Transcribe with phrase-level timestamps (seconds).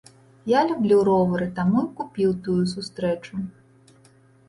[0.51, 3.33] Я люблю ровары, таму і купіў тую сустрэчу.